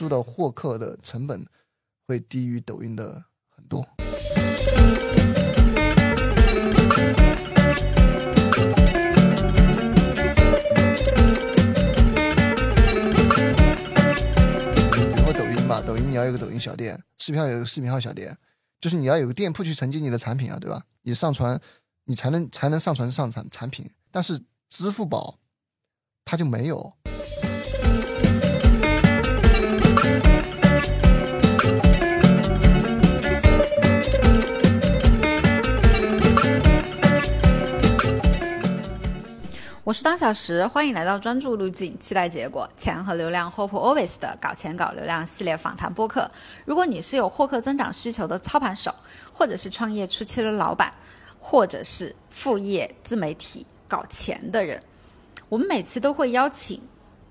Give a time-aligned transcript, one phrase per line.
[0.00, 1.44] 书的获客的成本
[2.06, 3.82] 会低于抖音的很多。
[3.82, 4.16] 比
[15.02, 18.34] 如说抖音吧，抖音你要有个抖音小店，视频号有个视频号小店，
[18.80, 20.82] 就是你要有个店铺去承接你的产品啊，对吧？
[21.02, 21.60] 你上传，
[22.06, 23.90] 你才能才能上传上产产品。
[24.10, 25.38] 但是支付宝
[26.24, 26.94] 它就没有。
[39.90, 46.30] 我是当小时，欢迎来到专注路径，期待结果，钱和流量 Hope Always 的搞钱搞流量系列访谈播客。
[46.64, 48.94] 如果你是有获客增长需求的操盘手，
[49.32, 50.94] 或者是创业初期的老板，
[51.40, 54.80] 或者是副业自媒体搞钱的人，
[55.48, 56.80] 我们每次都会邀请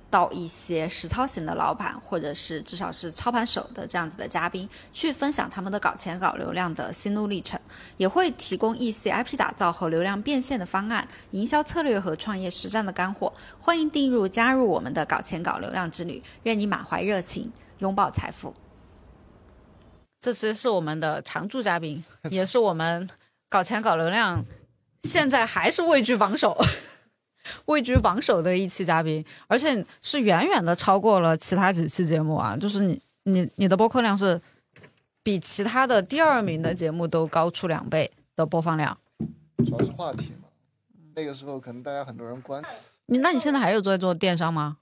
[0.09, 7.59] 到一些实操型的老板，或者是至少是操盘手的这样子的嘉宾，去分享他们的搞钱搞流量的心路历程，
[7.97, 13.31] 也会提供一些 IP 打造和流量变现的方案、营销策略和创业实战的干货。
[13.59, 18.53] 欢迎订入加入我们的搞钱搞流量之旅，愿你满怀热情，拥抱财富。
[20.21, 23.09] 这次是我们的常驻嘉宾， 也是我们
[23.47, 24.43] 搞钱搞流量
[25.03, 26.57] 现在还是位居榜首。
[27.65, 32.55] 位居榜首的一期嘉宾，而且是远远的超过了其他几期节目啊！
[32.55, 34.39] 就是你你你的播客量是
[35.23, 38.97] 比其他的第二名的节目都高出两倍的播放量。
[39.57, 40.47] 主要是话题嘛，
[41.15, 42.63] 那个时候可能大家很多人关
[43.07, 44.77] 你，那你现在还有在做电商吗？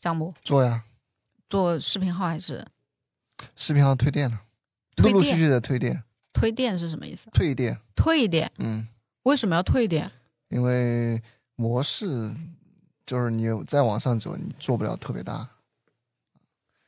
[0.00, 0.82] 项目做呀，
[1.48, 2.66] 做视频号还是
[3.54, 4.40] 视频号推店了，
[4.96, 6.02] 陆陆续续的推店。
[6.32, 7.28] 推店是什么意思？
[7.32, 7.78] 退店。
[7.94, 8.50] 退店。
[8.58, 8.86] 嗯。
[9.24, 10.10] 为什么要退店？
[10.48, 11.20] 因为
[11.60, 12.34] 模式
[13.04, 15.46] 就是你再往上走，你做不了特别大，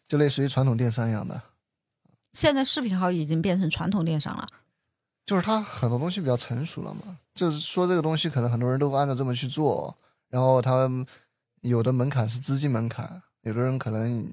[0.08, 1.42] 就类似于传统电商一样的。
[2.32, 4.48] 现在视频号已经变成传统电商了，
[5.26, 7.18] 就是它很多东西比较成熟了嘛。
[7.34, 9.94] 就是说这个东西可能很多人都按照这么去做，
[10.30, 10.88] 然后他
[11.60, 14.32] 有的门槛是资金门槛，有的人可能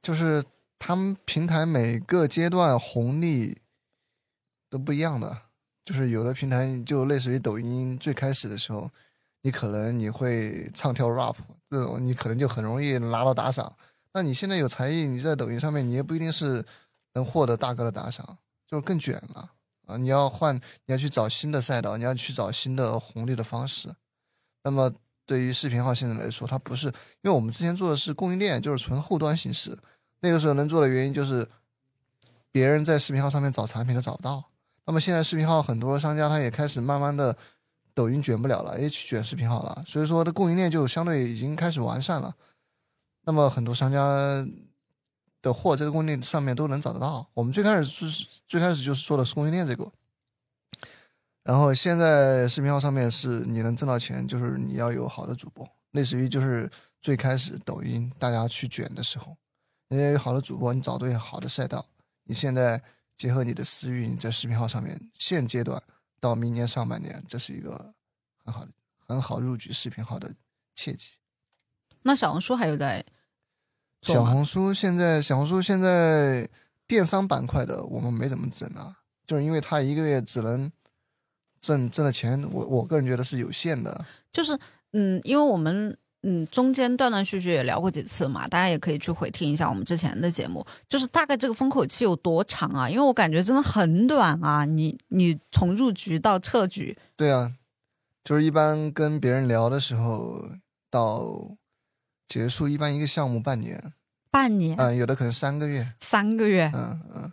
[0.00, 0.44] 就是
[0.78, 3.60] 他们平台每个阶段红利
[4.70, 5.42] 都不一样的。
[5.84, 8.90] 就是有的平台就类似于抖音最开始的时候，
[9.48, 11.34] 你可能你会唱跳 rap
[11.70, 13.74] 这种，你可能就很容易拿到打赏。
[14.12, 16.62] 那你现在有才艺，你在抖音上面，你也不一定是
[17.14, 18.36] 能获得大哥的打赏，
[18.66, 19.50] 就是更卷了
[19.86, 19.96] 啊！
[19.96, 23.88] 你要换，你要去找新的赛道，你要去找新的红利的方式。
[24.64, 24.92] 那么
[25.24, 26.92] 对于视频号现在来说，它不是，因
[27.22, 29.78] 为我们之前做的是供应链，就是纯后端形式。
[30.20, 31.48] 那个时候能做的原因就是，
[32.52, 34.44] 别人在视频号上面找产品都找不到。
[34.84, 37.34] 那么现在视频号很多商家他也开始慢慢的，
[37.98, 42.32] 抖音卷不了了，也去卷视频号了，所以说的供应链就相对已经开始完善了。
[43.24, 44.46] 那么很多商家
[45.42, 47.28] 的货在供应链上面都能找得到。
[47.34, 49.90] 我们最开始是最开始就是做的是供应链这个，
[51.42, 56.70] 然后现在视频号上面是你能挣到钱，就是你要有好的主播，类似于就是
[57.02, 59.36] 最开始抖音大家去卷的时候，
[59.88, 61.84] 因为好的主播，你找对好的赛道，
[62.22, 62.80] 你现在。
[63.18, 65.82] 结合你的私域，你在视频号上面，现阶段
[66.20, 67.94] 到明年上半年，这是一个
[68.44, 68.70] 很好的、
[69.06, 70.34] 很好入局视频号的
[70.74, 71.10] 契机。
[72.02, 73.04] 那小红书还有在？
[74.02, 76.48] 小红书现在，小红书现在
[76.86, 80.70] 电商板块的我们没怎么整啊，就是因为它一个月只能
[81.60, 84.06] 挣挣的钱，我我个人觉得是有限的。
[84.32, 84.58] 就是
[84.92, 85.96] 嗯，因为我们。
[86.30, 90.62] 嗯，中间断断续续也聊过几次嘛，大家也可以去回听一下我们之前的节目。
[90.86, 92.88] 就是大概这个风口期有多长啊？
[92.88, 94.66] 因为我感觉真的很短啊。
[94.66, 97.54] 你你从入局到撤局，对啊，
[98.22, 100.44] 就是一般跟别人聊的时候
[100.90, 101.56] 到
[102.26, 103.94] 结束，一般一个项目半年，
[104.30, 107.32] 半年，嗯，有的可能三个月，三个月，嗯嗯，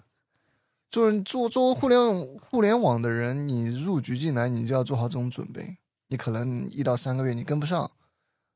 [0.89, 5.75] 就是做做互联网互联网的人，你入局进来，你就要做好这种准备，
[6.07, 7.91] 你可能一到三个月你跟不上。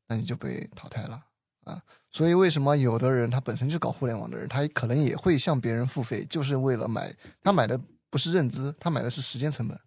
[0.09, 1.23] 那你就被淘汰了
[1.65, 1.81] 啊！
[2.11, 7.79] 所以为什么有的人他本身就搞互联网的人，他可能也会向别人付费，就是为了买他买的
[8.09, 9.79] 不是认知，他买的是时间成本。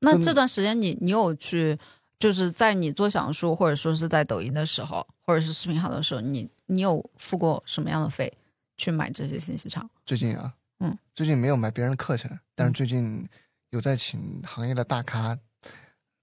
[0.00, 1.76] 那这段时间你你有去，
[2.20, 8.32] 就是在你做小红书或者说是在抖音的时候，或者是视频号的时候，你你有付过什么样的费
[8.76, 9.90] 去买这些信息场？
[10.06, 13.28] 最近啊，嗯，最近没有买别人的课程，但是最近
[13.70, 15.36] 有在请行业的大咖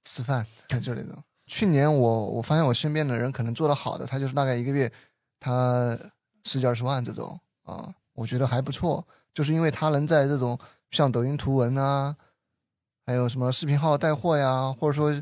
[0.06, 1.22] 吃饭， 就这种。
[1.48, 4.92] 去年我我发现我身边的人可能做的好的，他就是大概一个月，
[5.40, 5.98] 他
[6.44, 10.58] 十几二十万这种啊，我觉得还不错，就是因为他能在这种
[10.92, 12.16] 像抖音图文啊，
[13.06, 15.22] 还有什么视频号带货呀，或者说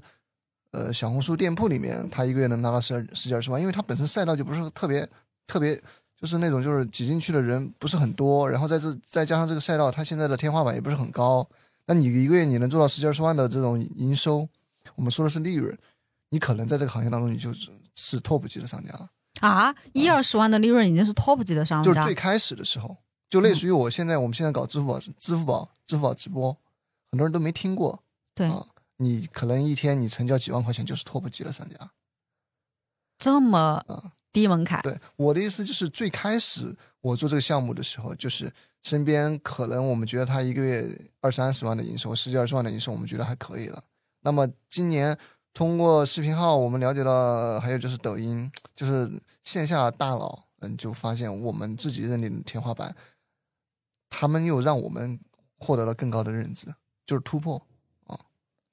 [0.72, 5.08] 呃小红书店铺里面，他一个月能拿到十十几二十万，因为他本身赛道就不是特别
[5.46, 5.76] 特别
[6.20, 11.46] 就是那种就是挤进去的人不是很多，然后在这再加上这个赛道，它现在的天花板也不是很高，
[11.86, 14.48] 那你一个月你能做到十几二十万的这种营收，
[14.96, 15.78] 我们说的是利润，
[16.34, 19.08] 你可能在这个行业当中你就是是 top 级的商家了。
[19.40, 22.98] 啊，一二十万的利润已经是 top 级的商家，就是最开始的时候，
[23.30, 26.58] 就类似于我现在、我们现在搞支付宝、支付宝、支付宝直播，
[27.12, 28.04] 很多人都没听过。
[28.34, 28.66] 对，啊，
[28.98, 31.76] 你可能一天你成交几万块钱就是 top 级的商家。
[33.20, 38.52] 这么啊低门槛，对，我的意思就是最开始我做这个项目的时候，就是
[38.82, 40.90] 身边可能我们觉得他一个月
[41.22, 43.84] 二三十万的营收，十几二十万的营收，我们觉得还可以了。
[44.26, 45.18] 那么今年
[45.54, 49.12] 通过视频号，我们了解到，还有就是抖音，就是
[49.44, 52.96] 线下大佬，嗯，就发现我们自己认定的天花板，
[54.10, 55.20] 他们又让我们
[55.60, 56.68] 获得了更高的认知，
[57.06, 57.62] 就是突破
[58.08, 58.20] 啊。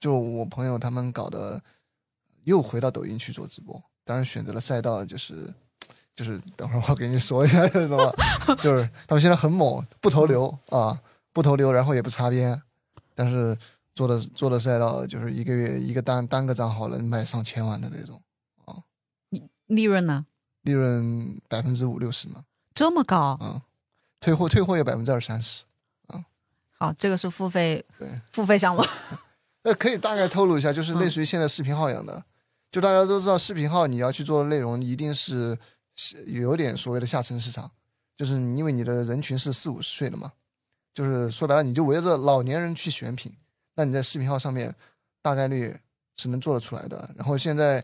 [0.00, 1.62] 就我朋友他们搞的，
[2.44, 5.52] 又回到抖音去做直播，当然选择了赛道就是。
[6.16, 8.54] 就是等会儿我给你说一下，知道吧？
[8.60, 11.00] 就是他们现在很猛，不投流啊，
[11.32, 12.60] 不投流，然后也不擦边，
[13.14, 13.56] 但是
[13.94, 18.22] 做的做的赛道就是一个月一个单单个账号能卖上千万的那种
[18.64, 18.82] 啊，
[19.31, 20.26] 利利润呢？
[20.62, 22.44] 利润百分之五六十嘛，
[22.75, 23.38] 这么高？
[23.40, 23.62] 啊，
[24.20, 25.64] 退货退货也百分之二三十，
[26.78, 28.84] 好，这个是付费对， 付费项目。
[29.64, 32.25] 那可以大概透露一下，就是类似于现在视频号一样的，
[32.70, 35.58] 就大家都知道视频号你要去做的内容一定是。
[35.96, 37.70] 是有点所谓的下沉市场，
[38.16, 40.32] 就是因为你的人群是四五十岁的嘛，
[40.94, 43.31] 就是说白了，你就围着老年人去选品，
[43.80, 44.74] 那你在视频号上面
[45.22, 45.74] 大概率
[46.18, 47.10] 是能做得出来的。
[47.16, 47.82] 然后现在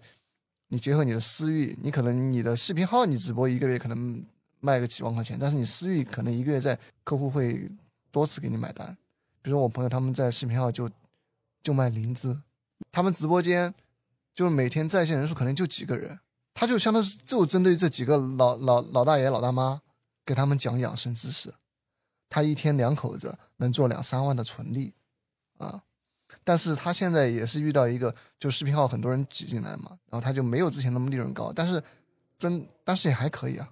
[0.69, 4.23] 你结合你的私域，你可能你的视频号你直播一个月可能
[4.61, 7.67] 卖个几万块钱，但是你私域可能一个月在客户会
[8.11, 8.95] 多次给你买单。
[9.41, 10.91] 比如说我朋友他们在视频号就
[11.63, 12.39] 就卖灵芝，
[12.93, 13.73] 他们直播间
[14.35, 16.21] 就每天在线人数可能就几个人。
[16.53, 19.81] 他就相当是就针对这几个老老老大爷老大妈，
[20.27, 21.55] 给他们讲养生知识。
[22.29, 24.93] 他一天两口子能做两三万的纯利，
[25.57, 25.85] 啊！
[26.47, 31.83] 但是他现在也是遇到一个，就视频号很多人挤进来嘛，然后他就没有之前那么利润高，但是
[32.39, 33.69] 真但是也还可以啊。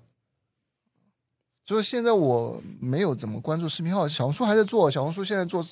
[1.65, 5.65] 所以现在我没有怎么关注视频号，小红书还在做，小红书现在做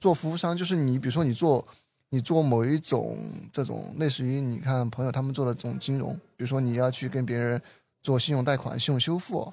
[0.00, 1.66] 做服务商，就是你比如说你做。
[2.10, 3.18] 你做某一种
[3.52, 7.60] 这种类似于你看朋友他们做的这种金融，比如说你要去跟别人
[8.00, 9.52] 做信用贷款、信用修复，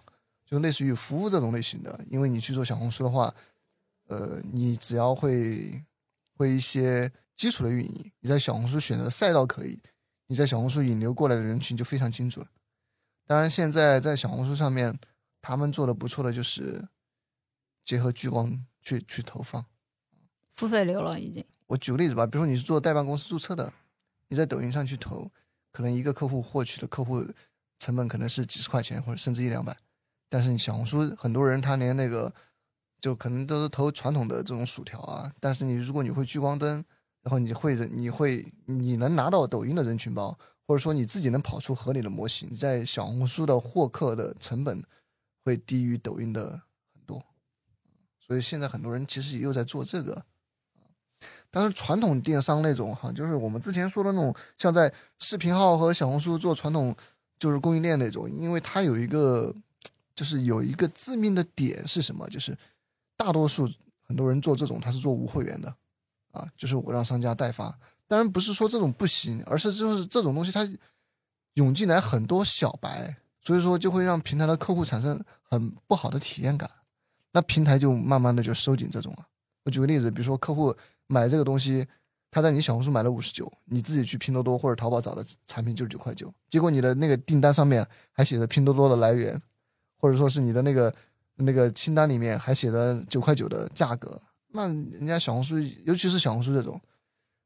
[0.50, 2.00] 就类似于服务这种类型的。
[2.10, 3.36] 因为你去做小红书的话，
[4.08, 5.84] 呃，你只要会
[6.36, 9.82] 会一些基础的运营，你在小红书选择赛道可以，
[10.28, 12.46] 你在小红书引流过来的人群就非常精准。
[13.26, 14.98] 当然，现在在小红书上面，
[15.42, 16.88] 他们做的不错的就是
[17.84, 19.66] 结合聚光去去投放，
[20.54, 21.44] 付费流了已经。
[21.68, 23.74] 我举个例子吧，比如说你是做代办公司注册的，
[24.28, 25.32] 你在抖音上去投，
[25.72, 27.26] 可能一个客户获取的客户
[27.80, 29.76] 成本可能是几十块钱或者甚至一两百，
[30.30, 32.32] 但是你小红书很多人他连那个
[33.06, 36.84] 就可能都是投传统的这种薯条啊，但是你如果你会聚光灯，
[37.22, 40.36] 然后你会人你会你能拿到抖音的人群包，
[40.66, 44.84] 或者说你自己能跑出合理的模型，在小红书的获客的成本
[45.44, 46.60] 会低于抖音的
[46.96, 47.24] 很多，
[48.20, 50.26] 所以现在很多人其实也又在做这个。
[51.52, 56.96] 但是传统电商那种哈，就是我们之前说的那种，像在视频号和小红书做传统
[57.38, 59.54] 就是供应链那种，因为它有一个
[60.16, 62.28] 就是有一个致命的点是什么？
[62.30, 62.58] 就是
[63.18, 63.70] 大多数
[64.04, 65.76] 很多人做这种，他是做无会员的
[66.32, 67.78] 啊，就是我让商家代发。
[68.08, 70.68] 当然不是说这种不行，而是就是这种东西它
[71.54, 76.70] 涌进来很多小白，所以说就会让平台的客户产生很不好的体验感，
[77.32, 79.28] 那平台就慢慢的就收紧这种了。
[79.64, 80.76] 我举个例子，比如说客户。
[81.08, 81.86] 买这个东西，
[82.32, 89.40] 他在你小红书买了五十九，你自己去拼多多或者淘宝找的产品就是九块九，结果你的那个订单上面还写着拼多多的来源，
[90.00, 90.92] 或者说是你的那个
[91.38, 94.22] 那个清单里面还写着九块九的价格，
[94.54, 96.80] 那人家小红书，尤其是小红书这种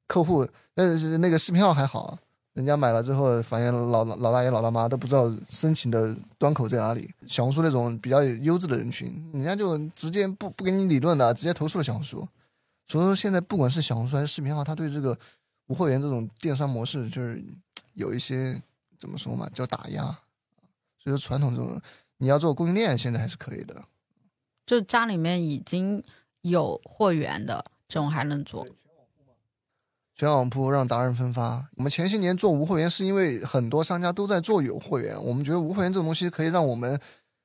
[0.08, 2.18] 客户，那那个视频号还好，
[2.54, 7.10] 人家买了之后，发现老老大爷老大妈都不知道申请的端口在哪里。
[7.28, 12.28] 小红书那种比较优质的人群，人家就直接不不跟你理论的，直接投诉了小红书。
[12.88, 15.18] 所以说，现在不管是小红书还是视频号，他对这个
[15.68, 17.44] 无货源这种电商模式，就是
[17.94, 18.60] 有一些
[19.00, 20.04] 怎么说嘛，叫打压。
[21.02, 21.80] 所以说，传统这种
[22.20, 23.84] 你要做供应链，现在还是可以的。
[24.66, 26.04] 就家里面已经
[26.44, 28.66] 有货源的这种还能做。
[30.16, 31.70] 全网铺让达人分发。
[31.76, 37.00] 我们前些年做无货源，是因为很多商家都在做有货源，我们觉得无货源这种东西可以让我们。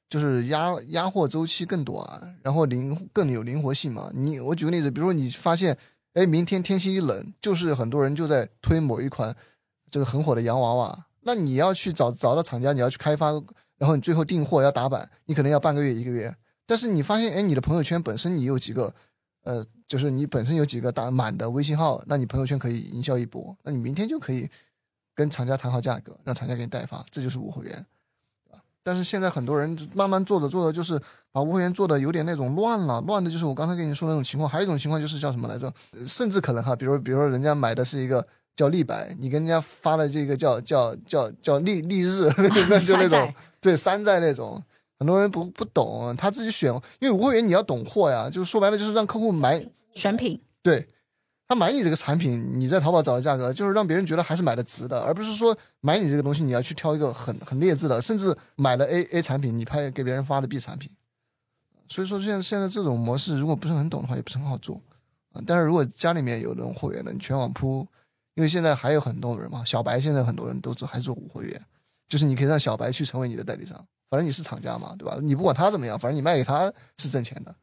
[0.07, 4.13] 就是压压货周期更短，然后灵更有灵活性嘛。
[4.15, 5.77] 你我举个例子，比如说你发现，
[6.13, 9.35] 哎，明天天气一冷，就是很多人就在推某一款
[9.91, 13.33] 这个很火的洋娃娃，那你要去找找到厂家，你要去开发
[13.79, 16.35] 然后你最后订货要打版，你可能要半个月一个月。
[16.67, 18.95] 但是你发现，哎，你的朋友圈本身你有几个，
[19.43, 24.49] 呃，就是你本身有几个打满的微信号，那你朋友圈可以营销一波，那你明天就可以
[25.15, 27.85] 跟厂家谈好价格，让厂家给你代发，这就是无会员。
[28.87, 31.01] 但是现在很多人慢慢做着做着，就是
[31.33, 34.47] 把无货源做的有点那种乱了，乱的就是我刚才跟你说那种情况。
[34.47, 35.73] 还有一种情况就是叫什么来着？
[36.07, 42.31] 甚至可能哈，比如比如说人家买的是一个叫立白，你跟人家发的这个叫叫叫叫立立日，
[42.69, 44.63] 那 就那种对山寨那种，
[44.99, 50.89] 很多人不不懂，他自己选，因为无货源你要懂货呀，就是说白了就是让客户买选品，对。
[51.47, 60.91] 他买你这个产品，你在淘宝找的价格，就是让别人觉得还是买的值的，而不是说买你这个东西你要去挑一个很很劣质的，甚至买了 A A 产品，你拍给别人发的 B 产品。
[61.87, 64.81] 所以说现在现在这种模式，如果不是很懂的话，也不是很好做
[65.33, 65.43] 啊。
[65.47, 67.87] 但是如果家里面有这种货源的，你全网铺，
[68.37, 71.63] 因为现在还有很多人嘛，小白现在很多人都做还做无会员，
[72.09, 73.77] 就是你可以让小白去成为你的代理商，
[74.11, 75.19] 反正你是厂家嘛，对吧？
[75.23, 77.55] 你不管他怎么样，反正你卖给他是挣钱的。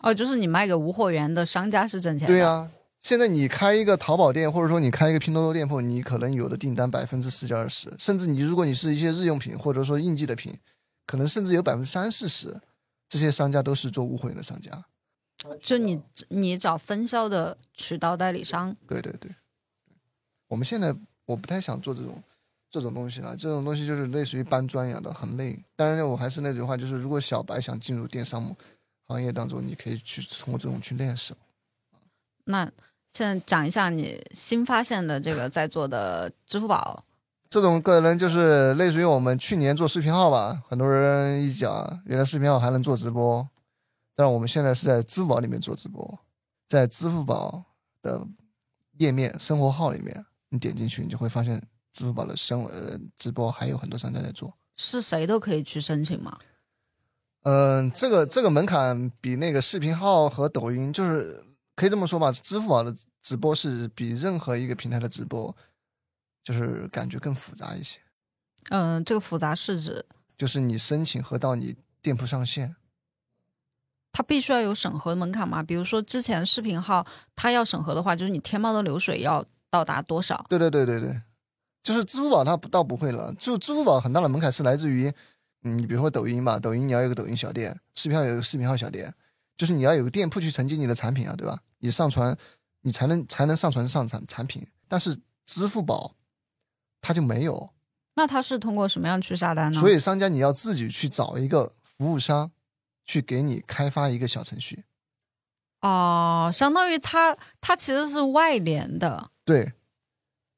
[0.00, 2.34] 哦，就是你卖给无货源的商家是挣钱的。
[2.34, 2.70] 对呀。
[3.02, 10.58] 现在你开一个淘宝店，或者说你开一个拼多多店铺，你可能有的订单百分之十几二十，甚至你如果你是一些日用品或者说应季的品，
[11.04, 12.58] 可能甚至有百分之三四十，
[13.06, 14.86] 这些商家都是做无货源的商家。
[15.60, 18.74] 就你你找分销的渠道代理商。
[18.88, 19.30] 对对对，
[20.48, 22.22] 我们现在我不太想做这种
[22.74, 25.56] 这种东西了，这种东西就是类似于搬砖一样的，很累。
[25.76, 28.44] 当然，我还是那句话，就是如果小白想进入电商
[29.06, 31.34] 行业当中，你可以去通过这种去练手。
[32.44, 32.68] 那。
[33.16, 37.04] 现在讲一下你新发现的这个在做的支付宝，
[37.48, 40.64] 这种个人就是类似于我们去年做视频号吧。
[40.68, 43.48] 很多人一讲，原来视频号还能做直播，
[44.16, 46.18] 但是我们现在是在支付宝里面做直播，
[46.66, 47.62] 在支付宝
[48.02, 48.26] 的
[48.98, 51.62] 页面生活号里面，你点进去，你就会发现
[51.94, 54.54] 支付宝的生呃直播还有很多商家在做。
[54.76, 56.38] 是谁都可以去申请吗？
[57.44, 61.42] 嗯，这个这个门槛比那个视频号和抖音就是。
[61.76, 65.52] 可以这么说吧，支付宝的直播是比任何一个平台的直播，
[66.44, 67.98] 就是感觉更复杂一些。
[68.70, 70.06] 嗯，这个复杂是指，
[70.38, 72.76] 就是你申请和到你店铺上线，
[74.12, 75.64] 它必须要有审核门槛吗？
[75.64, 80.46] 比如说之前视频号，它要审核的话，就是你天猫的流水要到达多少？
[80.48, 81.20] 对对对对对，
[81.84, 85.12] 就是支付宝它不倒不会了，就支付宝很大的门槛是来自于，
[85.62, 89.14] 嗯，你比如说抖音吧，抖音你要有个抖音小店，视频号有个视频号小店。
[89.56, 91.60] 就是你要有个店铺去承接你的产品啊，对吧？
[91.78, 92.36] 你上传，
[92.80, 94.66] 你才能才能上传上产产品。
[94.88, 96.16] 但是支付宝
[97.00, 97.70] 它就没有，
[98.14, 99.78] 那它是通过什么样去下单呢？
[99.78, 102.50] 所以商家你要自己去找一个服务商，
[103.04, 104.82] 去给你开发一个小程序。
[105.82, 109.30] 哦，相当于它它其实是外联的。
[109.44, 109.72] 对，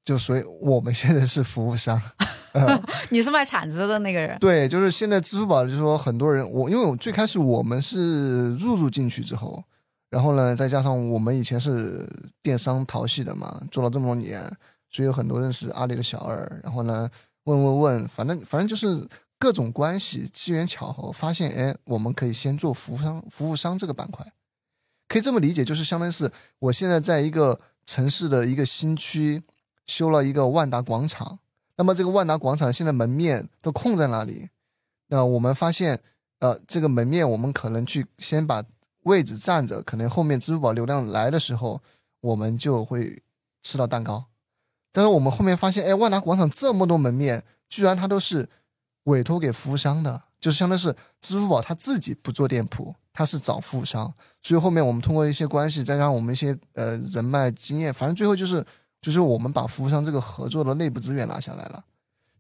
[0.07, 2.01] 就所以我们现在是服务商。
[3.11, 4.39] 你是卖铲子的那个人？
[4.39, 9.63] 对，就是现在支付宝，就是说很多人，我因为我最开始我们是入驻进去之后，
[10.09, 12.09] 然后呢，再加上我们以前是
[12.43, 14.43] 电商淘系的嘛，做了这么多年，
[14.89, 17.11] 所以有很多认识阿里的小二，然后呢，
[17.45, 19.07] 问问问，反正反正就是
[19.39, 24.27] 各种关系，机缘巧合，发现哎，我们可以先做服务商，服务商这个板块，
[25.09, 29.43] 可以这么理解，就是相当于是我现在在一个城市的一个新区
[29.87, 31.39] 修了一个万达广场。
[31.79, 34.49] 那么这个万达广场现在门面都空在那里，
[35.09, 36.01] 那我们发现，
[36.39, 38.65] 呃，这个门面我们可能去先把
[39.03, 41.83] 位置占着，可能后面支付宝流量来的时候，
[42.23, 43.23] 我们就会
[43.63, 44.25] 吃到蛋糕。
[44.91, 48.49] 但是我们后面发现，哎，万达广场这么多门面，居然它都是
[49.03, 54.15] 委托给服务商的，就是相当是支付宝它自己不做店铺，它是找服务商。
[54.41, 58.65] 所以后面我们通过一些关系，再加上我们一些呃人脉经验，反正最后就是。
[59.07, 61.85] 就是我们把服务商这个合作的内部资源拿下来了。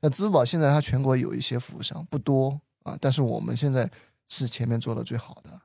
[0.01, 3.89] 那支付宝现在它全国有一些服务商，不多啊，但是我们现在
[4.29, 5.61] 是前面做的最好的。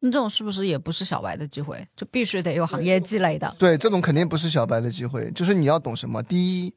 [0.00, 1.88] 那这种是不是也不是小白的机会？
[1.96, 3.56] 就必须得有行业积累的。
[3.58, 5.30] 对，这种肯定不是小白的机会。
[5.30, 6.22] 就是你要懂什么？
[6.22, 6.74] 第一，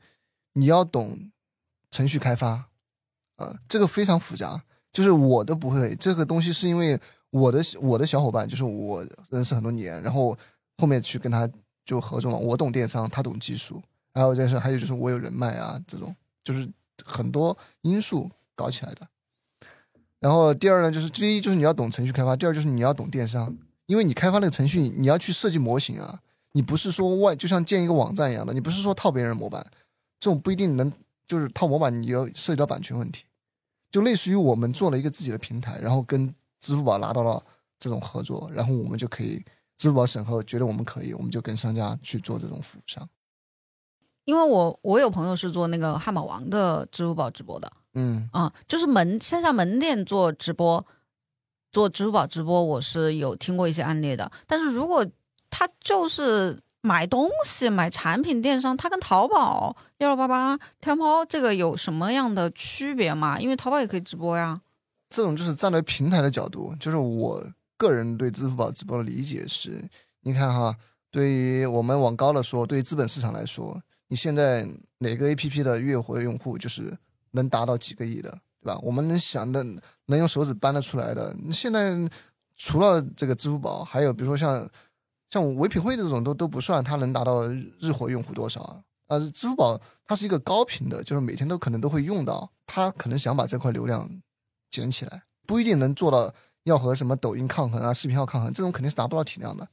[0.54, 1.30] 你要懂
[1.92, 2.70] 程序开发，
[3.36, 4.64] 啊，这个非常复杂。
[4.94, 6.98] 就是我都不会这个东西，是因为
[7.32, 10.38] 我的我的小伙伴，就是我认识很多年，然后
[10.78, 11.46] 后面去跟他。
[11.86, 13.82] 就合作嘛，我懂电商，他懂技术，
[14.14, 16.68] 还有就是还有就是我有人脉啊，这种就是
[17.04, 19.08] 很多因素搞起来的。
[20.20, 26.20] 然后第二呢，就是第一就是你要懂程序开发，第二就是你要懂电商，因为你开发那个程序，你要去设计模型啊，
[26.54, 29.64] 你不是说外就像建一个网站一样的，你不是说套别人模板，
[30.20, 30.92] 这种不一定能
[31.28, 33.26] 就是套模板，你要涉及到版权问题，
[33.92, 37.44] 就类似于我们做了一个自己的平台，然后跟支付宝拿到了
[37.78, 39.44] 这种合作，然后我们就可以。
[39.78, 43.08] 支付宝审核觉得我们可以，我们就跟商家去做这种服务商。
[44.24, 50.84] 因为我我有朋友是做那个汉堡王的支付宝直播的，嗯，啊、就是门线下门店做直播，
[51.72, 54.32] 做支付宝直播，我是有听过一些案例的。
[54.48, 55.06] 但是如果
[55.52, 63.40] 他就是买东西、买产品电商，他跟淘宝、幺六八八、天猫这个有什么样的区别吗？
[63.40, 64.60] 因为淘宝也可以直播呀。
[65.12, 67.44] 这种就是站在平台的角度，就是我
[67.78, 69.90] 个人对支付宝直播的理解是，
[70.22, 70.76] 你看哈，
[71.12, 74.68] 对于我们往高了说，对于资本市场来说，你现在
[75.00, 76.98] 哪个 APP 的月活用户就是
[77.32, 78.30] 能达到几个亿的，
[78.62, 78.80] 对吧？
[78.82, 79.64] 我们能想的、
[80.06, 81.94] 能用手指搬得出来的，现在
[82.56, 84.70] 除了这个支付宝，还有比如说像
[85.30, 87.48] 像唯品会这种都都不算，它能达到
[87.80, 88.82] 日活用户多少啊？
[89.08, 94.10] 呃，支付宝它是一个高频的，就是每天都可能都会用到，它可能想把这块流量
[94.72, 96.34] 捡起来，不一定能做到
[96.66, 99.68] 要和什么抖音抗衡啊、视频号抗衡，这种肯定是达不到体量的。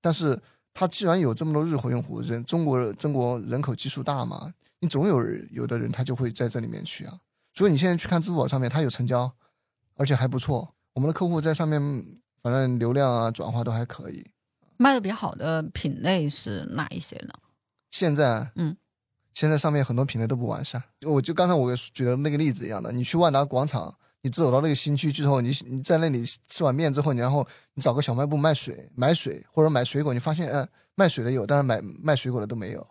[0.00, 0.38] 但是
[0.74, 7.20] 它既然有这么多日活用户，人中国中国人口基数大嘛，你总有人有的人他就会在这里面去啊。
[7.54, 9.30] 所以你现在去看支付宝上面，它有成交，
[9.96, 10.74] 而且还不错。
[10.94, 11.80] 我们的客户在上面，
[12.42, 14.26] 反正流量啊、转化都还可以。
[14.78, 17.34] 卖的比较好的品类是哪一些呢？
[17.90, 18.74] 现在，嗯，
[19.34, 20.82] 现在上面很多品类都不完善。
[21.06, 32.86] 我就刚才我举的那个例子一样的，你去万达广场，你走到那个新区之后，你你在那里吃完面之后，然后你找个小卖部卖水，买水或者买水果，你发现，呃，卖水的有，但是买卖水果的都没有。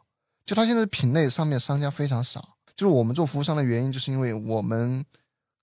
[0.46, 5.06] 就他现在品类上面商家非常少，就是我们做服务商的原因，就是因为我们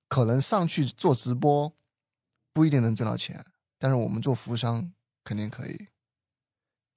[0.09, 1.71] 可能上去做直播
[2.55, 3.45] 不一定能挣到钱，
[3.79, 4.91] 但是我们做服务商
[5.23, 5.89] 肯定可以。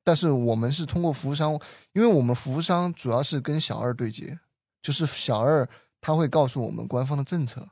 [0.03, 1.59] 但是我们是通过服务商，
[1.91, 4.39] 因为我们服务商主要是跟小二对接，
[4.81, 5.67] 就是小二
[5.99, 7.67] 他会告诉我们官方的政策，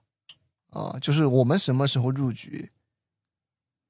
[0.70, 2.72] 啊，就是我们什么时候入局，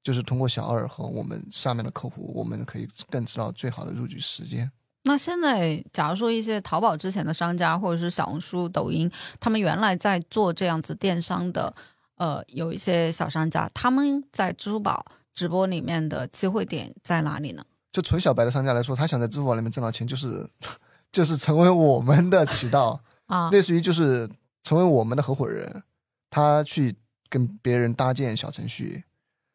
[0.02, 4.70] 就是通过小二和我们下面的客户，我们可以更知道最好的入局时间。
[5.04, 11.72] 那现在，假如说一些淘宝之前的商家，或者是小红书、抖音，他们原来在做这样子电商的，
[12.16, 15.04] 呃，有一些小商家，他们在支付宝
[15.34, 17.64] 直播里面的机会点在哪里呢？
[17.90, 20.46] 就纯小白的商家来说，他想在支付宝里面挣到钱，就是
[21.10, 24.28] 就是成为我们的渠道，啊，类似于就是
[24.62, 25.82] 成为我们的合伙人，
[26.30, 26.96] 他去
[27.28, 29.04] 跟别人搭建小程序，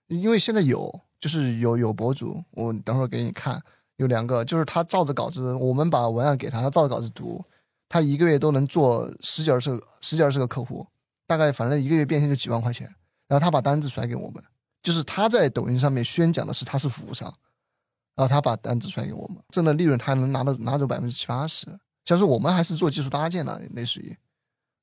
[0.07, 3.59] 因为现在有就是有有博主，我等会儿给你看，
[3.95, 7.43] 有两个，就是他照着稿子，我们把文案给他，他照着稿子读，
[7.89, 10.85] 他一个月都能做十几二十个十几二十个客户，
[11.25, 12.85] 大概反正一个月变现就几万块钱，
[13.27, 14.43] 然后他把单子甩给我们，
[14.83, 17.33] 就是他在抖音上面宣讲的是他是服务商。
[18.17, 21.67] 然后他把单子甩给我们，挣的利润他能拿到拿走百分之七八十。
[22.05, 24.17] 像是我们还是做技术搭建的，类似于，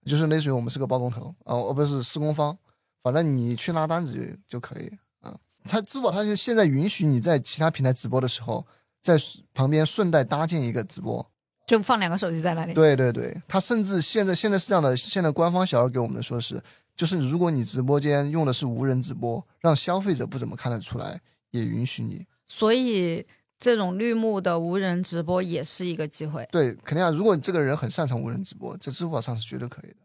[0.04, 2.56] 就是类似于我们是个包工头啊，哦不是施工方，
[3.02, 4.14] 反正你去拉单子
[4.48, 5.36] 就就可以啊。
[5.64, 8.66] 他支付宝他就现在允许你在其他平台直播的时候，
[9.02, 9.16] 在
[9.54, 11.26] 旁边顺带搭建一个直播。
[11.64, 12.74] 就放两个手机在那里。
[12.74, 16.60] 对对对，他甚至现在现在是这样的，现在官方小二给我们的说是，
[16.96, 21.20] 就是如果你直播间用的是无人直播，让消费者不怎么看得出来，
[21.52, 22.26] 也允许你。
[22.46, 23.24] 所以
[23.62, 26.48] 这种绿幕的无人直播也是一个机会。
[26.50, 27.10] 对，肯定啊。
[27.10, 29.96] 如果你这个人很擅长无人直播，在支付宝上是绝对可以的。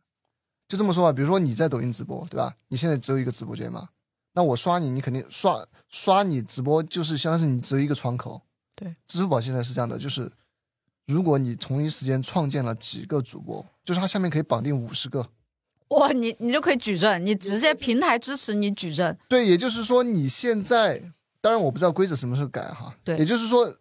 [0.67, 2.55] 就这么说吧，比如说你在抖音直播，对吧？
[2.67, 3.89] 你现在只有一个直播间嘛，
[4.33, 8.39] 那我刷你，你肯定刷刷你直播，就是相当是你只有一个窗口。
[8.75, 10.31] 对，支付宝现在是这样的，就是
[11.07, 15.27] 如果你同一时间创建了几个主播，就是它下面可以绑定五十个。
[15.87, 19.17] 哇，你你就可以举证，你直接平台支持你举证。
[19.27, 21.01] 对，也就是说你现在，
[21.47, 22.93] 当然我不知道规则什么时候改哈。
[23.05, 23.73] 对也就是说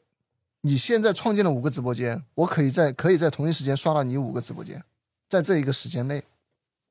[0.61, 4.81] 你现在创建了五个直播间，我可以在可以在同一时间刷到你五个直播间，
[5.29, 6.23] 在这一个时间内。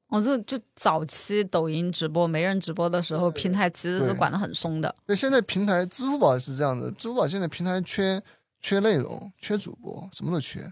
[0.09, 4.93] 我就就早期抖音直播没人直播的时候，平台其实是管得很松的。
[5.05, 8.21] 对，现在平台支付宝是这样的，支付宝现在平台缺
[8.59, 10.69] 缺内容、缺主播，什么都缺。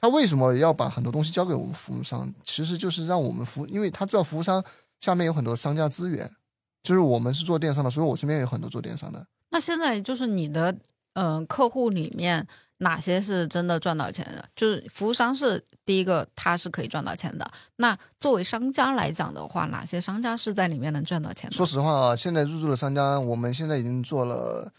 [0.00, 2.34] 他为什么要把很多东西交给我们服务商？
[2.42, 4.62] 其实就是让我们服，因为他知道服务商
[5.00, 6.30] 下面有很多商家资源，
[6.82, 9.26] 就是我们是做电商的，所以我身边有很多做电商的。
[9.56, 10.76] 那现在就是你的
[11.14, 14.46] 嗯、客户里面哪些是真的赚到钱的？
[14.54, 17.50] 就是服务商是第一个，他是可以赚到钱的。
[17.76, 21.50] 那作为商家来讲的话，哪些商家是在里面能赚到钱？
[21.50, 24.70] 说实话啊，现在入驻的商家，我们现在已经做了，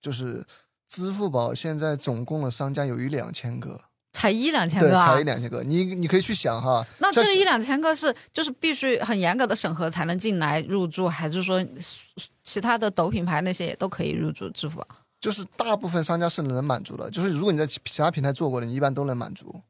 [0.00, 0.46] 就是
[0.88, 5.24] 支付宝现在总共的商家有一两千个，才一两千，个啊才一！
[5.24, 5.62] 两千个。
[5.62, 11.64] 你你可以去想哈，那这一两千个是就是必须很严格的审核才能进来入驻，还是说
[12.42, 14.86] 其他的抖品牌那些也都可以入驻支付宝？
[15.20, 19.62] 就是大部分商家是能满足的，就是如果你在其其他平台做过的，你一般都能满足。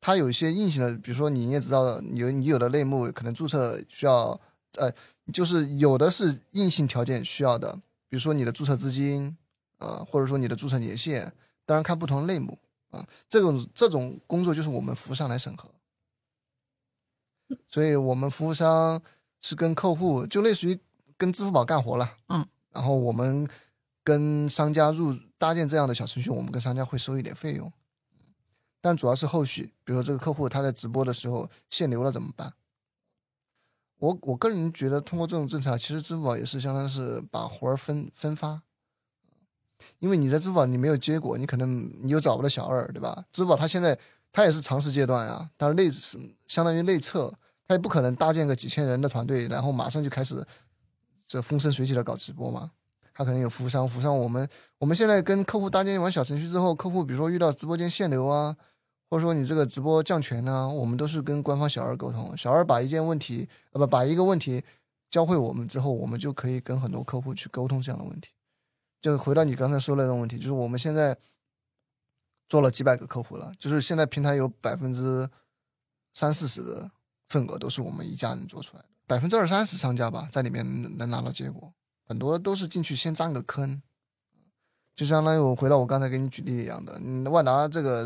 [0.00, 4.38] 它有一些硬性的，比如说你也知道，你有你有的类目可能注册需要，
[4.76, 4.92] 呃，
[5.32, 7.72] 就是有的是硬性条件需要的，
[8.08, 9.36] 比如说你的注册资金，
[9.78, 11.32] 呃，或者说你的注册年限，
[11.66, 12.56] 当然看不同类目
[12.90, 15.68] 啊，这种这种工作就是我们服务商来审核，
[17.68, 19.00] 所以我们服务商
[19.40, 20.78] 是跟客户就类似于
[21.16, 23.48] 跟支付宝干活了，嗯，然后我们
[24.02, 27.72] 跟商家入搭建这样的小程序，我们跟商家会收一点费用，
[28.80, 32.54] 但主要是后续，比如说这个客户他在直播的时候限流了怎么办？
[34.00, 38.62] 我我个人觉得，通过这种政策，其实支付宝也是相当于是把活儿分分发，
[39.98, 43.24] 因为你在支付宝你没有结果，你可能你又找不到小二，对吧？
[43.32, 43.98] 支付宝它现在
[44.32, 47.32] 它也是尝试阶段啊，它内是相当于内测，
[47.66, 50.46] 它也不可能搭建个几千人的团队，然后马上就开始
[51.26, 52.70] 这风生水起的搞直播嘛。
[53.14, 58.56] 它可能有服务商，服务商我们我们现在跟客户搭建完小程序之后，客户比如说遇到直播间限流啊。
[59.10, 64.62] 或者说你这个直播降权呢，我们都是跟官方小二沟通，小二把一件问题，呃不把一个问题
[65.08, 68.28] 教会我们之后，我们就可以跟很多客户去沟通这样的问题。
[69.00, 71.16] 就回到你刚才说的那种问题，就是我们现在
[72.48, 75.28] 做了几百个客户了，就是现在平台有百分之
[76.14, 76.90] 三四十的
[77.28, 81.72] 份额都是我们一家人做出来的，百分之二三十商家吧在里面能能拿到结果，
[82.06, 83.82] 很多都是进去先占个坑。
[84.96, 88.04] 就相当于我回到我刚才给你举例一样的，嗯，万达这个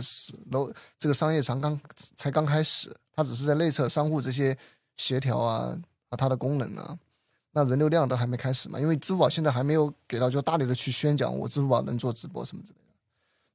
[0.50, 1.80] 楼这个商业场刚
[2.16, 4.54] 才刚开始，它只是在内测商户这些
[4.98, 5.74] 协调啊
[6.10, 6.98] 和它的功能啊，
[7.52, 12.94] 那人流量都还没开始嘛，因为支付宝现在还没有给到就大力的去宣讲我支付宝能做直播什么之类的。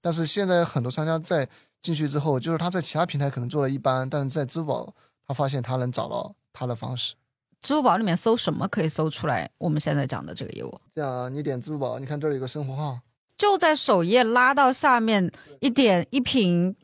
[0.01, 1.47] 但是现在很多商家在
[1.81, 4.93] 进去之后，就是他在其他平台可能做的一般，但是在支付宝
[5.25, 7.15] 他发现他能找到他的方式。
[7.59, 9.49] 支付宝里面搜什么可以搜出来？
[9.57, 12.99] 我们现在讲的这个业务，这样啊，你点支付宝，你看这儿有个生活号。
[13.35, 16.75] 就在首页拉到下面一点一屏，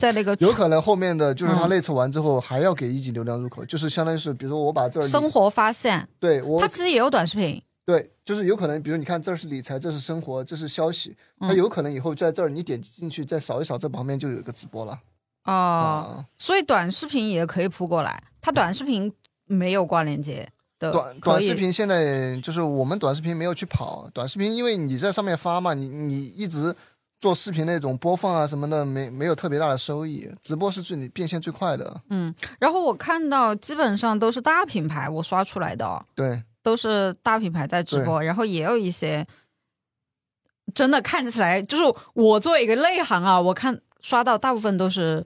[0.00, 14.98] 在那个有可能后面的就是他内测完之后还要给一级流量入口，就是相当于是，比如说我把这儿生活发现，对我它其实也有短视频，对，就是有可能，比如你看这是理财，这是生活，这是消息，它有可能以后在这儿你点击进去再扫一扫，这旁边就有一个直播了。
[15.42, 19.12] 啊，所以短视频也可以铺过来，它短视频
[19.44, 20.48] 没有挂链接。
[20.78, 26.74] 短短视频现在就是我们短视频没有去跑短视频，因为你在上面发嘛，你你一直
[27.20, 30.28] 做视频那种播放啊什么的，没没有特别大的收益。
[30.40, 32.00] 直播是最变现最快的。
[32.08, 39.26] 嗯，然后我看到基本上都是大品牌我刷出来的，对，都是大品牌在直播，然后也有一些
[40.74, 45.24] 真的看起来就是我作为一个内行啊，我看刷到大部分都是。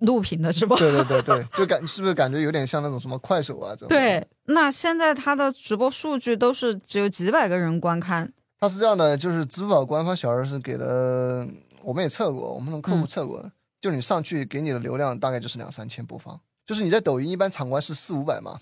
[0.00, 3.88] 录屏的直播，对对对对， 就感是不是感觉有点像那种什么快手啊这种？
[3.88, 8.30] 对，那现在他的直播数据都是只有几百个人观看。
[8.58, 11.46] 它是这样的，就是支付宝官方小二是给的，
[11.82, 18.58] 我们也测过，我们从客户测过，就你上去给你的流量大概就是两三千播放，就是你在抖音一般场观是四五百嘛，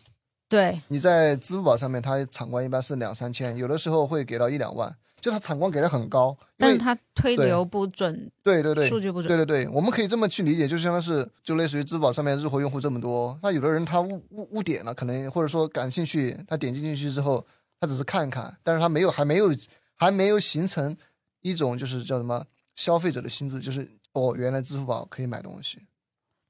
[0.48, 4.94] 对，你在支付宝上面它场观一般是两三千，有的时候会给到一两万。
[5.20, 17.42] 就它产光给的很高，但是它推流不准，对对对，数据不准，对对对，我们可以这么去理解，就相当是就类似于支付宝上面日活用户这么多，那有的人他误误误点了，可能或者说感兴趣，他点击进去之后，
[17.80, 19.48] 他只是看看，但是他没有还没有
[19.96, 20.96] 还没有形成
[21.40, 25.87] 一种就是叫什么消费者的心智，就是哦，原来支付宝可以买东西。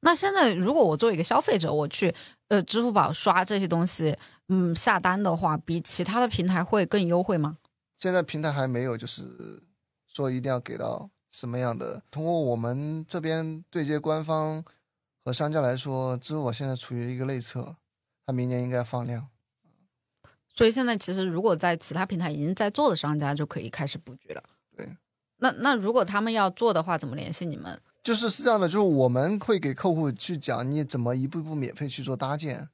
[0.01, 2.15] 那现在如果我作为一个消费者，我去
[2.49, 4.15] 呃支付宝刷这些东西，
[4.49, 7.57] 嗯，下单的话，比其他的平台会更优惠吗？
[7.99, 9.63] 现在平台还没有，就是
[10.07, 12.03] 说一定要给到什么样的。
[12.11, 14.63] 通过我们这边对接官方
[15.25, 17.77] 和商家来说，支付宝现在处于一个内测，
[18.27, 19.29] 它明年应该放量。
[20.55, 24.43] 所以现在其实如果在其他平台已经在做的商家就可以开始布局了。
[24.77, 24.89] 对，
[25.39, 27.79] 那那如果他们要做的话，怎么联系你们？
[28.03, 32.69] 就是是这样的，就是我们会给客户去讲你怎么一步一步免费去做搭建。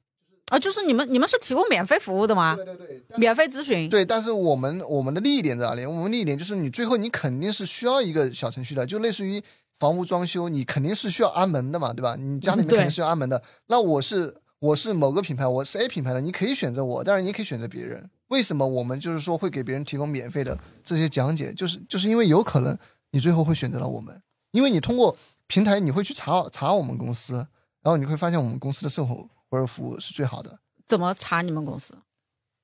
[0.47, 2.53] 啊，就是你们，你们是提供免费服务的吗？
[2.57, 3.87] 对对对，免费咨询。
[3.87, 5.85] 对，但是我们我们的利益点在哪里？
[5.85, 9.41] 我们利益点就是你最后你肯定是需要一个小程序的，就类似于
[9.79, 12.17] 房屋装修，你肯定是需要安门的嘛，对吧？
[12.19, 13.41] 你家里面肯定是要安门的。
[13.67, 18.07] 那我是我是某个品牌，我是 A 品牌的，你可以选择我，但是你可以选择别人。
[18.27, 21.51] 为什么我们就是说会给别人提供免费的这些讲解？
[21.51, 22.77] 就是就是因为有可能
[23.09, 24.21] 你最后会选择了我们，
[24.51, 27.37] 因为你通过平台你会去查查我们公司，
[27.81, 30.59] 然后你会发现我们公司的售后或者服务是最好的。
[30.87, 31.95] 怎么查你们公司？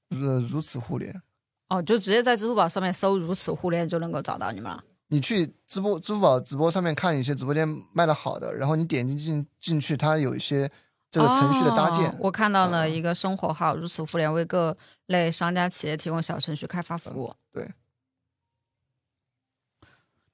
[0.09, 1.23] 如如此互联
[1.69, 4.83] 哦，就直接在支付宝上面搜“如此互联”就能够找到你们了。
[5.07, 10.69] 你去支付支付宝直播上面看一些直播间卖的好的，然后你点击进进去，它有一些
[11.17, 12.15] 这个程序的搭建。
[12.19, 14.77] 我看到了一个生活号“如此互联”，为各
[15.07, 17.33] 类商家企业提供小程序开发服务。
[17.51, 17.71] 对。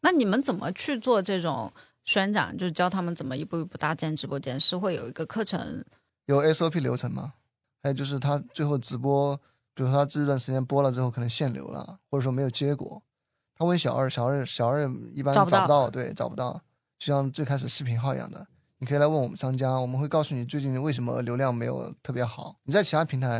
[0.02, 1.72] 那你们怎么去做这种
[2.04, 2.58] 宣讲？
[2.58, 5.86] 就是教他们怎么一步一步搭建直播间，是会有一个课程？
[6.26, 7.36] 有 SOP 流程吗？
[7.82, 9.38] 还有就是他最后直播，
[9.74, 13.02] 比如说他这段时间播了之后可能限流了，或者说没有结果，
[13.56, 16.62] 他问小二，小二小二一般找不到，对，找不到。
[17.00, 18.48] 就像最开始视频号一样的，
[18.84, 22.60] 你可以来问我们商家，我们会告诉你最近为什么流量没有特别好。
[22.64, 23.40] 你在其他平台，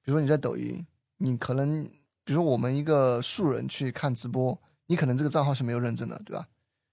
[0.00, 0.86] 比如说你在抖音，
[1.18, 1.82] 你可能
[2.22, 6.46] 比如说我们一个素人去看直播，你可能这个账号是没有认证的，对吧？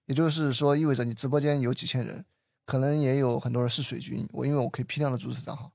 [0.06, 2.24] 也就是说，意味着你直播间有几千人，
[2.66, 4.28] 可能也有很多人是水军。
[4.32, 5.70] 我因为我可以批量的注册账号，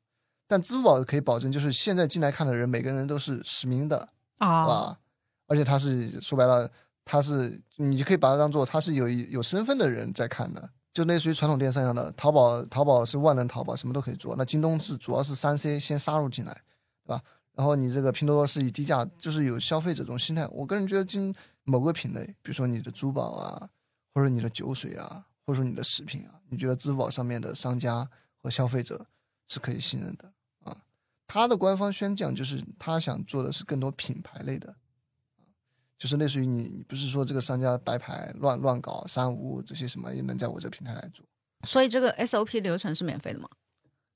[0.49, 4.09] 但支付宝可以保证，就是现在进来看的人，每个人都是实名的，
[4.39, 4.99] 啊、吧？
[5.47, 6.69] 而且他是说白了，
[7.05, 12.11] 他是你就可以把它当做他是有有身份的人在看的，就类似于传统电商一样的。
[12.13, 14.35] 淘宝淘宝是万能淘宝，什么都可以做。
[14.35, 16.51] 那京东是主要是三 C 先杀入进来，
[17.03, 17.21] 对吧？
[17.53, 20.47] 然后你这个拼多多是以低价，就是有消费者这种心态。
[20.47, 21.31] 我个人觉得，今
[21.65, 23.69] 某个品类，比如说你的珠宝啊，
[24.15, 28.09] 或者你的酒水啊，或者说你的食品啊，你觉得支付宝上面的商家
[28.41, 29.05] 和消费者
[29.47, 30.31] 是可以信任的
[30.63, 30.75] 啊？
[31.27, 34.75] 他的官方宣讲就是他想做的是更多品牌类的。
[35.97, 41.25] 就是类似于你，你不是说这个商家白牌乱乱搞三无这些什么也能在我这个平台来做
[41.65, 43.49] 所以这个 SOP 流程是免费的吗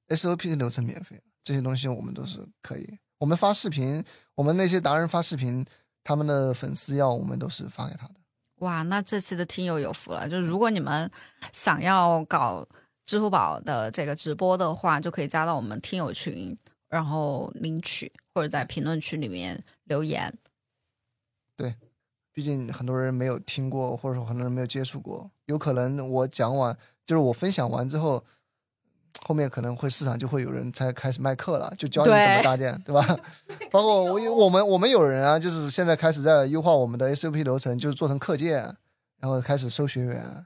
[0.09, 2.99] ？，SOP 的流程免费，这些东西我们都是可以。
[3.17, 4.03] 我们发视频，
[4.35, 5.65] 我们那些达人发视频，
[6.03, 8.15] 他们的粉丝要我们都是发给他的。
[8.57, 11.09] 哇，那这期的听友有福了，就是如果你们
[11.51, 12.67] 想要搞
[13.07, 16.55] 支付宝的这个直播的话，就可以加到我们听友群，
[16.89, 20.31] 然后领取或者在评论区里面留言。
[22.33, 28.23] 毕竟很多人没有听过，或者说很多人没有接触过，有可能我讲完，就是我分享完之后，
[29.23, 33.05] 后面可能会市场就会有人才开始卖课了，就教你怎么搭建，对吧？
[33.69, 38.63] 包括我我们我们有人啊，就是现在开始在优化我们的 SOP 流程，就是做成课件，
[39.19, 40.45] 然后开始收学员，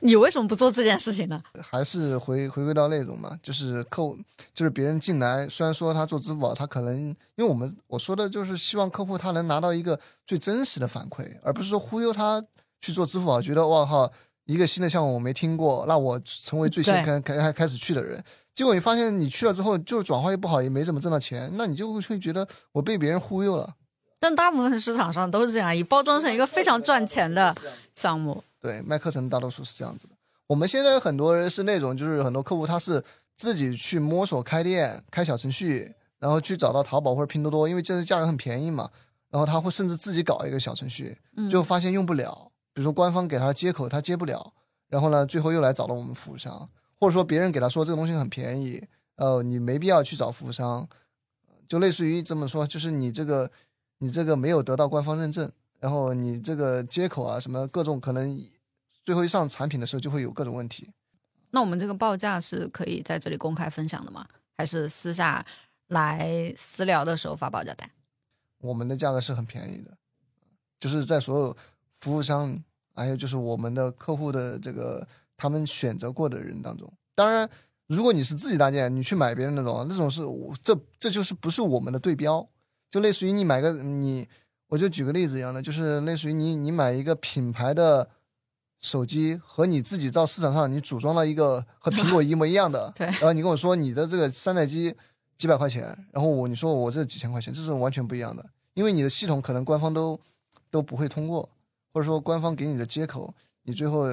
[0.00, 1.40] 你为什么不做这件事情呢？
[1.60, 4.16] 还是回回归到内容嘛，就是客户，
[4.54, 12.42] 就是别人进来，虽然说他做支付宝，他可能因为我们我说的就是希望客户他能拿到一个最真实的反馈，而不是说忽悠他
[12.80, 14.10] 去做支付宝，觉得哇靠，
[14.44, 18.22] 一个新的项目我没听过，那我成为最先开开开开始去的人，
[18.54, 23.74] 结果你发现你去了之后，就是转化又不好，也没怎么挣到钱，那你就会觉得我被别人忽悠了。
[24.20, 27.52] 但大部分市场上都是这样，以包装成一个非常赚钱的
[27.94, 28.44] 项目。
[28.60, 30.14] 对，卖课程大多数是这样子的。
[30.46, 33.02] 我们现在很多人是那种，就是很多客户他是
[33.34, 38.90] 自己去摸索开店、开小程序，然后去找到淘宝或者拼多多，因为这个价格很便宜嘛。
[39.30, 41.16] 然后他会甚至自己搞一个小程序，
[41.48, 44.52] 最后发现用不了，比如说官方给他的接口他接不了，
[44.88, 48.82] 然后呢，最后又来找到我们服务商，或者说别人给他说这个东西很便宜，
[49.14, 50.88] 呃，你没必要去找服务商，
[51.68, 53.48] 就类似于这么说，就是你这个
[54.00, 58.44] 你这个没有得到官方认证，然后你这个接口啊什么各种可能，
[59.04, 60.90] 最后一上产品的时候就会有各种问题。
[61.52, 64.26] 那我们这个报价是可以在这里公开分享的吗？
[64.56, 65.44] 还是私下
[65.88, 67.90] 来私聊的时候发报价单？
[68.62, 69.96] 我们的价格是很便宜的，
[70.78, 71.56] 就是在所有
[71.92, 72.62] 服务商，
[72.94, 77.48] 还有就是我们的客户的这个他们选择过的人当中，当然，
[77.86, 82.46] 如果你是自己搭建，你去买别人那种，那种是我这这就是不是我们的对标，
[82.90, 84.28] 就类似于你买个你，
[84.68, 88.08] 我就举个例子一样的，就是类似于你你买一个品牌的
[88.80, 94.94] 手机和你自己到市场上你组装了一个和苹果一模一样的， 对然后你跟我说你的这个山寨机
[95.36, 100.18] 几百块钱，然后我你说我这几千块钱，这是完全不一样的，因为你的系统可能官方都
[100.70, 101.48] 都不会通过，
[101.92, 104.08] 或者说官方给你的接口，你最后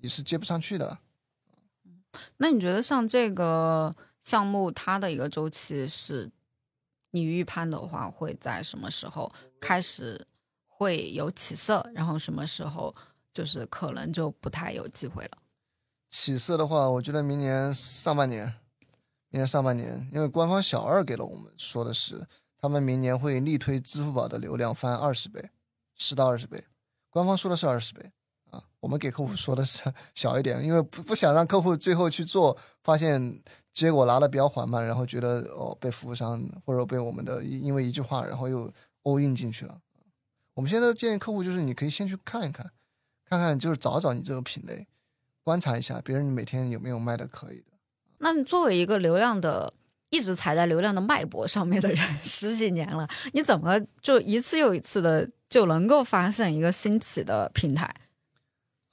[0.00, 0.98] 你是接不上去的。
[2.38, 6.30] 那你觉得像这个项目，它的一个周期是，
[7.16, 10.26] 你预判的话会在什么时候开始
[10.66, 12.94] 会有起色，然后什么时候
[13.32, 15.38] 就是可能就不太有机会了？
[16.10, 18.44] 起色的话，我觉得明年上半年，
[19.30, 22.26] 明年上半年，因为官方小二给了我们说的是，
[22.58, 25.48] 他们明年会力推支付宝的流量翻二十倍，
[25.94, 26.66] 十到二十倍，
[27.08, 28.12] 官方说的是二十倍，
[28.86, 29.82] 我们给客户说的是
[30.14, 33.42] 小一点，因为不 不想让客户最后去做，发现
[33.74, 38.72] 结果拿的比较缓慢，然后觉得哦被服务商或者被我们的因为一句话，然后又
[39.02, 39.76] all in 进去了。
[40.54, 42.70] 我们现在建议客户就是你可以先去看一看，
[43.28, 44.86] 看看就是找找你这个品类。
[45.42, 47.72] 观察一下别人每天有没有卖的可以的。
[48.18, 49.74] 那你作为一个流量的，
[50.10, 57.92] 一直踩在流量的脉搏上面的人十几年了，你怎么就一次又一次的就能够发现一个新起的平台？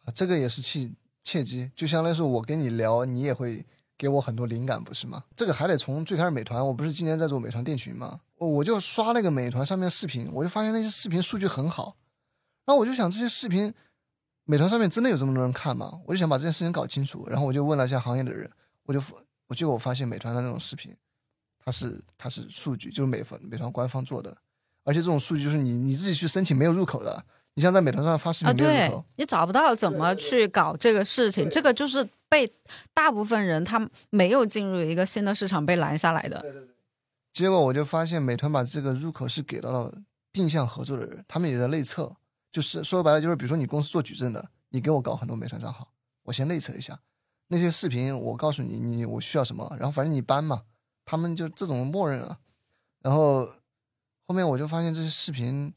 [0.03, 3.65] 啊，这个也是契契机，就相当于是我跟你聊，你也会
[3.97, 5.23] 给我很多灵感，不是吗？
[5.35, 8.19] 这个还得从最开始美团，我不是今年在做美团店群吗？
[8.37, 11.95] 我就刷那个美团上面视频，我就发现那些视频数据很好，
[12.65, 13.73] 然后我就想这些视频，
[14.43, 16.01] 美团上面真的有这么多人看吗？
[16.05, 18.49] 我就想把这件事情搞清楚，然后我就问了一下行业的人，
[18.83, 19.01] 我就
[19.47, 20.93] 我结果我发现美团的那种视频，
[21.63, 24.35] 它是它是数据，就是美团美团官方做的，
[24.83, 32.51] 而且这种数据就是你你自己去申请没有入口的，你像在美团上发视啊，对频没有入口，你找不到怎么去搞这个事情，这个就是被
[32.93, 36.43] 大部分人他没有进入一个新的市场被拦下来的。
[37.31, 42.15] 结果我就发现美团把这个入口是给到了定向合作的人，他们也在内测，
[42.51, 45.91] 就是说白了就是，比如说你公司做矩阵的，你给我搞很多美团账号，
[46.23, 46.99] 我先内测一下。
[47.49, 50.63] 那些视频，我告诉你你我需要什么，然后反正你搬嘛，
[51.05, 52.39] 他们就这种默认了。
[53.01, 53.45] 然后
[54.25, 55.71] 后面我就发现这些视频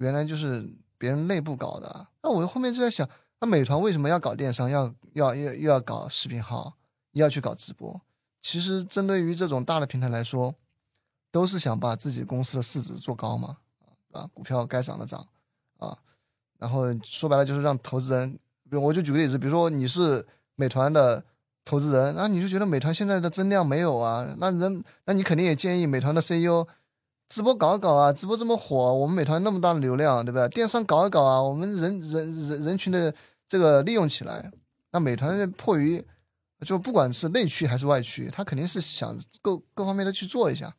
[0.00, 3.08] 原来就是别人内部搞的，那我后面就在想，
[3.38, 6.74] 那美团为什么要搞电商，要要要又要搞视频号，
[7.12, 8.00] 又要去搞直播？
[8.40, 10.54] 其实针对于这种大的平台来说，
[11.30, 13.58] 都是想把自己公司的市值做高嘛，
[14.12, 15.26] 啊，股票该涨的涨，
[15.76, 15.98] 啊，
[16.58, 21.22] 然后说白了就是让投资人，比如我就举个例子，比如说你是美团的
[21.62, 26.66] 投资人，那你就觉得美团现在的增量没有啊，那人那你肯定也建议美团的 CEO
[27.30, 30.48] 直播搞一搞啊，直播这么火，我们美团那么大的流量，对吧？
[30.48, 33.14] 电商搞一搞啊，我们人人人人群的
[33.46, 34.50] 这个利用起来，
[34.90, 36.04] 那美团迫于
[36.66, 40.74] 就不管是内驱还是外驱，他肯定是想各各方面的去做一下。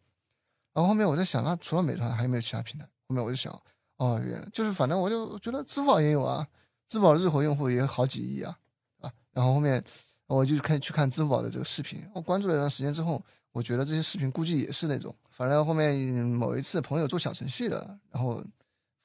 [0.73, 2.85] 然后后面我在想，那除了美团还有没有其他平台？
[3.07, 3.57] 后面我就想，
[3.95, 6.45] 哦，原就是反正我就觉得支付宝也有啊，
[6.89, 8.57] 支付宝日活用户也有好几亿啊，
[8.99, 9.09] 啊。
[9.31, 9.81] 然后后面
[10.27, 15.93] 我就开去看支付宝的这个视频，我关注了一段时间之后，我觉得这些视频估计也是那种，反正后面
[16.25, 18.41] 某一次朋友做小程序的，然后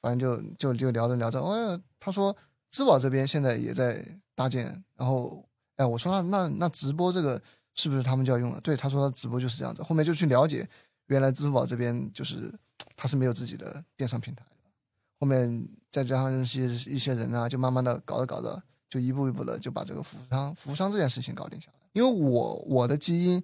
[0.01, 2.35] 反正就就就聊着聊着，哦，他说
[2.71, 4.03] 支付宝这边现在也在
[4.35, 5.43] 搭建，然后
[5.75, 7.41] 哎，我说那那那直播这个
[7.75, 8.61] 是不是他们就要用了？
[8.61, 9.83] 对，他说直播就是这样子。
[9.83, 10.67] 后面就去了解，
[11.07, 12.53] 原来支付宝这边就是
[12.95, 14.51] 他是没有自己的电商平台的。
[15.19, 21.79] 后面再加上一些一些人啊，就慢慢的搞着搞着，就一步一步的就把这个服务商服务商这件事情搞定下来。
[21.93, 23.43] 因为我我的基因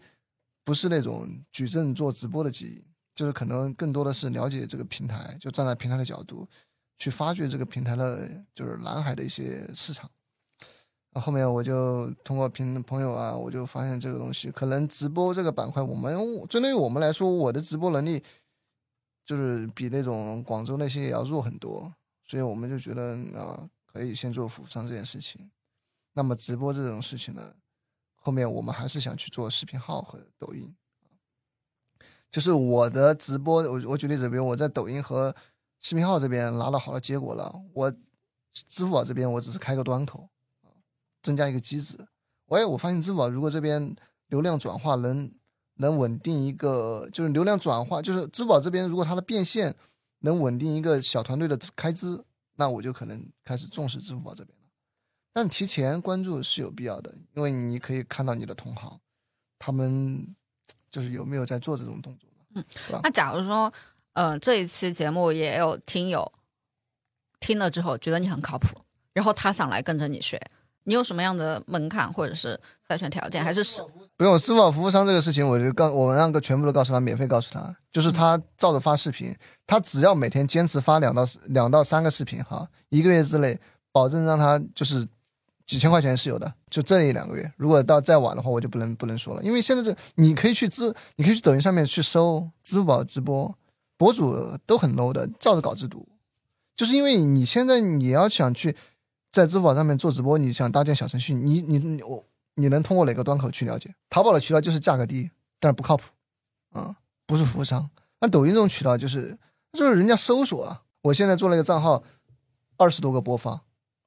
[0.64, 6.48] 不是那种矩阵做直播的基因，就是可能更多的是了解这个平台，就站在平台的角度
[6.98, 10.10] 去发掘这个平台的就是蓝海的一些市场。
[11.16, 16.18] 后面我就通过朋朋友啊，我就发现这个东西可能直播这个板块，我们
[16.50, 18.24] 针对于我们来说，我的直播能力
[19.24, 21.94] 就是比那种广州那些也要弱很多，
[22.26, 25.52] 所以我们就觉得啊，可以先做服务商这件事情。
[26.14, 27.54] 那么直播这种事情呢，
[28.24, 30.74] 后面我们还是想去做视频号和抖音。
[32.32, 35.36] 就是我的直播，我我举例子，比如我在抖音和
[35.82, 37.92] 视频号这边拿到好的结果了，我
[38.54, 40.30] 支付宝这边我只是开个端口。
[41.22, 41.96] 增加一个机制，
[42.48, 43.96] 哎，我发现支付宝如果这边
[44.28, 45.32] 流量转化能
[45.76, 49.74] 能稳定一个，就是流量转化，就是支付宝这边如果它的变现
[50.20, 52.22] 能稳定一个小团队的开支，
[52.56, 54.58] 那我就可能开始重视支付宝这边。
[55.34, 59.00] 但提前关注是有必要的，因为你可以看到你的同行，
[59.58, 60.36] 他们
[60.92, 62.64] 就是有没有在做这种动作嗯，
[63.02, 63.74] 那假如说，
[64.14, 66.32] 呃，这一期节目也有听友
[67.40, 68.68] 听了之后觉得你很靠谱，
[69.12, 70.40] 然后他想来跟着你学。
[70.86, 73.82] 你有什么样的门槛或者是筛选条件，还是是
[74.18, 79.34] 不用支付宝服务商这个事情，我就告我们让个全部都告诉他，免费告诉他，就是他照着发视频，
[79.66, 83.58] 他只要每天坚持发两到两到三个视频哈，一个月之内
[83.94, 85.08] 保证让他就是
[85.66, 93.56] 几千块钱是有的，就这一两个月，如果到再晚的话，我就不能不能说了，因为现在这你可以去支，你可以去抖音上面去搜支付宝直播
[93.98, 96.08] 博主都很 low 的，照着稿子读，
[96.76, 98.76] 就是因为你现在你要想去。
[99.32, 102.24] 在支付宝上面做直播，你想搭建小程序，你你我
[102.54, 103.92] 你能通过哪个端口去了解？
[104.08, 105.28] 淘宝的渠道就是价格低，
[105.60, 106.04] 但是不靠谱，
[106.70, 106.96] 啊，
[107.26, 107.90] 不是服务商。
[108.22, 109.36] 那抖音这种渠道就是
[109.72, 112.04] 就是人家搜索啊，我现在做了一个账号，
[112.78, 113.60] 二十多个播放，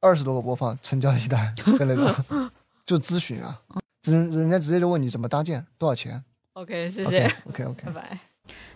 [0.07, 2.51] 二十多个播放，成交了一单，就那种，
[2.87, 3.61] 就咨询啊，
[4.05, 8.19] 人人家直接就问你怎么搭建，多少钱？OK，谢谢，OK OK， 拜拜。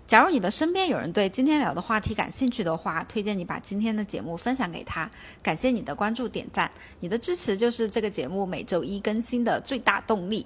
[0.07, 5.09] 假如你的身边有人对今天聊的话题感兴趣的话，推荐你把今天的节目分享给他。
[5.41, 10.45] 感谢你的关注点赞，你的支持就是这个节目每周一更新的最大动力。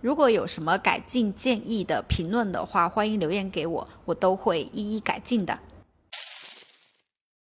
[0.00, 5.56] 如果有什么改进建议的评论的话，欢迎留言给我，我都会一一改进的。